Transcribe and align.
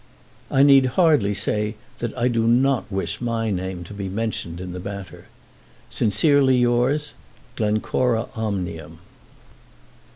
I 0.49 0.63
need 0.63 0.87
hardly 0.97 1.35
say 1.35 1.75
that 1.99 2.17
I 2.17 2.27
do 2.27 2.47
not 2.47 2.91
wish 2.91 3.21
my 3.21 3.51
name 3.51 3.83
to 3.83 3.93
be 3.93 4.09
mentioned 4.09 4.59
in 4.59 4.71
the 4.71 4.79
matter. 4.79 5.25
Sincerely 5.91 6.57
yours, 6.57 7.13
GLENCORA 7.55 8.29
OMNIUM. 8.35 8.97